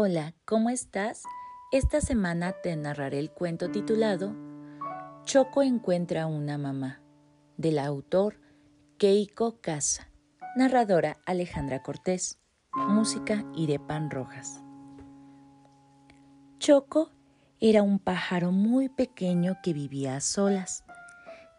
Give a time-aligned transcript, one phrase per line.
[0.00, 1.24] Hola, ¿cómo estás?
[1.72, 4.32] Esta semana te narraré el cuento titulado
[5.24, 7.00] Choco encuentra una mamá,
[7.56, 8.36] del autor
[8.96, 10.08] Keiko Casa,
[10.54, 12.38] narradora Alejandra Cortés,
[12.74, 14.62] música Irepan Rojas.
[16.60, 17.10] Choco
[17.58, 20.84] era un pájaro muy pequeño que vivía a solas.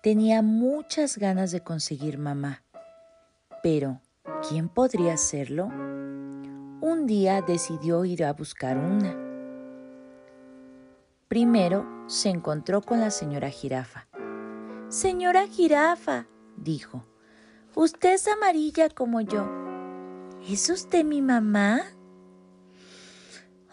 [0.02, 2.64] Tenía muchas ganas de conseguir mamá,
[3.62, 4.00] pero
[4.48, 5.70] ¿quién podría hacerlo?
[6.90, 9.16] Un día decidió ir a buscar una.
[11.28, 14.08] Primero se encontró con la señora jirafa.
[14.88, 16.26] Señora jirafa,
[16.58, 17.06] dijo,
[17.76, 19.48] usted es amarilla como yo.
[20.50, 21.82] ¿Es usted mi mamá?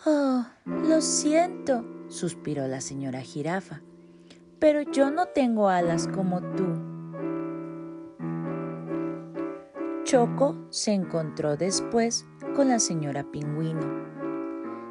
[0.05, 3.81] Oh, lo siento, suspiró la señora jirafa,
[4.59, 6.96] pero yo no tengo alas como tú.
[10.07, 12.25] Choco se encontró después
[12.55, 14.07] con la señora Pingüino.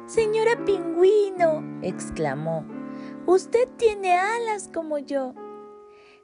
[0.04, 2.66] Señora Pingüino, exclamó,
[3.24, 5.32] usted tiene alas como yo.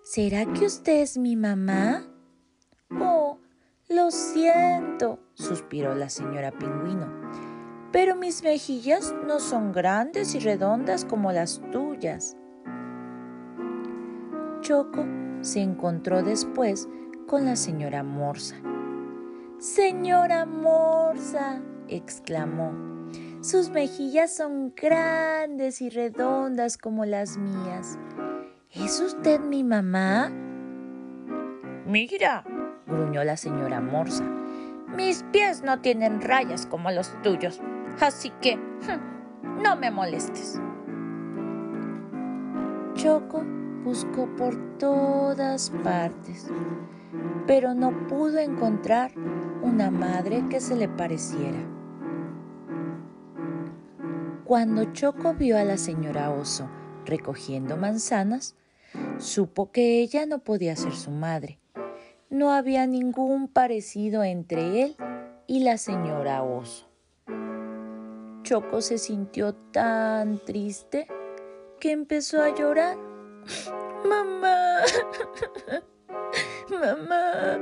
[0.03, 2.05] ¿Será que usted es mi mamá?
[3.01, 3.39] Oh,
[3.89, 7.11] lo siento, suspiró la señora Pingüino,
[7.93, 12.37] pero mis mejillas no son grandes y redondas como las tuyas.
[14.61, 15.07] Choco
[15.41, 16.91] se encontró después
[17.27, 18.57] con la señora Morsa.
[19.63, 22.73] Señora Morsa, exclamó,
[23.43, 27.97] sus mejillas son grandes y redondas como las mías.
[28.73, 30.31] ¿Es usted mi mamá?
[31.87, 32.43] Mira,
[32.89, 34.25] gruñó la señora Morsa,
[34.97, 37.61] mis pies no tienen rayas como los tuyos,
[38.01, 38.59] así que
[39.63, 40.61] no me molestes.
[42.95, 43.45] Choco
[43.85, 46.51] buscó por todas partes,
[47.47, 49.13] pero no pudo encontrar
[49.63, 51.59] una madre que se le pareciera.
[54.45, 56.69] Cuando Choco vio a la señora Oso
[57.07, 58.55] recogiendo manzanas,
[59.19, 61.59] supo que ella no podía ser su madre.
[62.31, 64.97] No había ningún parecido entre él
[65.47, 66.87] y la señora Oso.
[68.43, 71.07] Choco se sintió tan triste
[71.79, 72.97] que empezó a llorar.
[74.09, 74.79] Mamá,
[76.71, 77.59] mamá,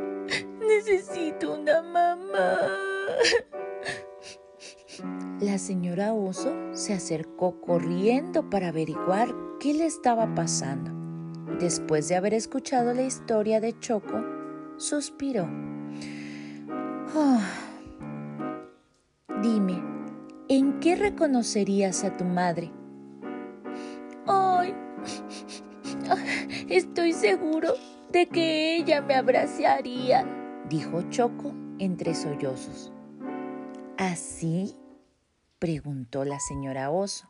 [0.60, 2.68] necesito una mamá.
[5.40, 10.90] La señora Oso se acercó corriendo para averiguar qué le estaba pasando.
[11.58, 14.22] Después de haber escuchado la historia de Choco,
[14.76, 15.48] suspiró.
[17.14, 17.40] Ah,
[19.42, 19.82] dime,
[20.48, 22.70] ¿en qué reconocerías a tu madre?
[24.26, 24.74] ¡Ay!
[26.68, 27.74] Estoy seguro
[28.10, 30.26] de que ella me abrazaría,
[30.68, 32.92] dijo Choco entre sollozos.
[33.96, 34.76] ¿Así?
[35.58, 37.28] preguntó la señora Oso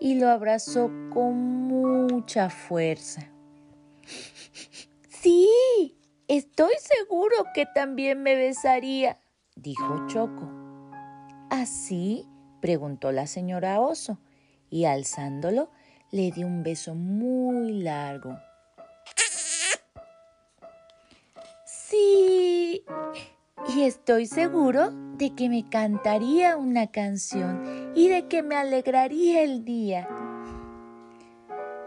[0.00, 3.32] y lo abrazó con mucha fuerza.
[5.08, 5.98] Sí,
[6.28, 9.18] estoy seguro que también me besaría,
[9.56, 10.48] dijo Choco.
[11.50, 12.28] ¿Así?
[12.60, 14.18] preguntó la señora Oso
[14.70, 15.70] y alzándolo
[16.10, 18.38] le dio un beso muy largo.
[21.64, 22.84] Sí,
[23.74, 29.64] y estoy seguro de que me cantaría una canción y de que me alegraría el
[29.64, 30.08] día.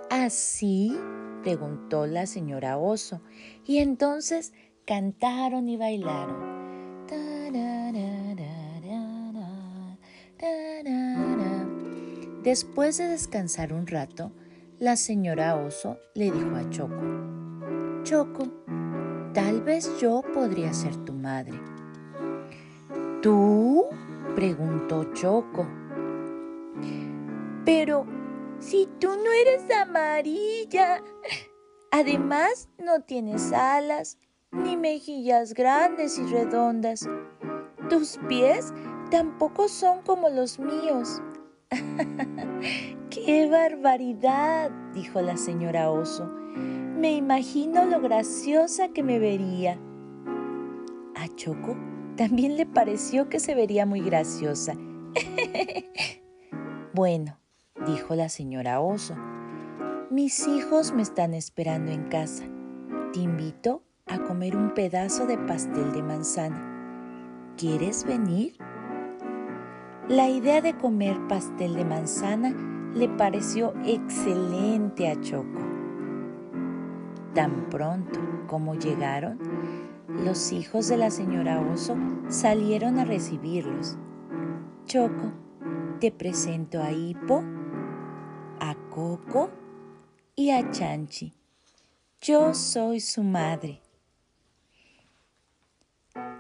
[0.09, 0.97] ¿Así?
[1.41, 3.21] preguntó la señora Oso,
[3.65, 4.53] y entonces
[4.85, 6.51] cantaron y bailaron.
[12.43, 14.31] Después de descansar un rato,
[14.79, 18.43] la señora Oso le dijo a Choco, Choco,
[19.31, 21.59] tal vez yo podría ser tu madre.
[23.21, 23.85] ¿Tú?
[24.35, 25.67] preguntó Choco.
[27.63, 28.07] Pero
[28.57, 31.03] si tú no eres amarilla,
[31.91, 34.17] además no tienes alas
[34.51, 37.07] ni mejillas grandes y redondas.
[37.87, 38.73] Tus pies
[39.11, 41.21] tampoco son como los míos.
[43.09, 44.71] ¡Qué barbaridad!
[44.93, 46.25] dijo la señora Oso.
[46.25, 49.79] Me imagino lo graciosa que me vería.
[51.15, 51.77] A Choco
[52.17, 54.75] también le pareció que se vería muy graciosa.
[56.93, 57.37] bueno,
[57.87, 59.15] dijo la señora Oso,
[60.09, 62.43] mis hijos me están esperando en casa.
[63.13, 67.55] Te invito a comer un pedazo de pastel de manzana.
[67.57, 68.57] ¿Quieres venir?
[70.09, 72.53] La idea de comer pastel de manzana
[72.95, 75.61] le pareció excelente a Choco.
[77.35, 79.39] Tan pronto como llegaron,
[80.07, 81.95] los hijos de la señora Oso
[82.27, 83.97] salieron a recibirlos.
[84.85, 85.31] Choco,
[85.99, 87.43] te presento a Hippo,
[88.59, 89.51] a Coco
[90.35, 91.31] y a Chanchi.
[92.19, 93.81] Yo soy su madre.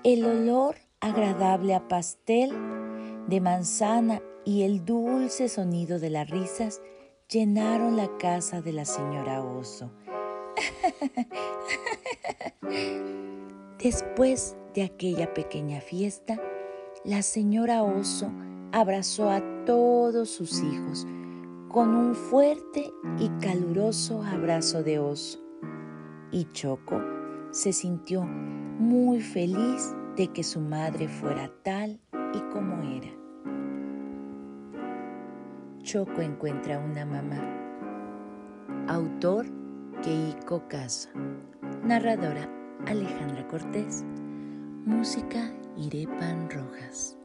[0.03, 2.51] El olor agradable a pastel
[3.27, 6.81] de manzana y el dulce sonido de las risas
[7.29, 9.91] llenaron la casa de la señora Oso.
[13.79, 16.39] Después de aquella pequeña fiesta,
[17.03, 18.31] la señora Oso
[18.71, 21.05] abrazó a todos sus hijos
[21.69, 25.39] con un fuerte y caluroso abrazo de oso.
[26.31, 27.01] Y Choco
[27.51, 32.01] se sintió muy feliz de que su madre fuera tal
[32.33, 33.09] y como era.
[35.83, 37.39] Choco encuentra una mamá.
[38.87, 39.45] Autor
[40.03, 41.09] Keiko Caso.
[41.83, 42.49] Narradora
[42.87, 44.03] Alejandra Cortés.
[44.85, 47.20] Música Irepan Rojas.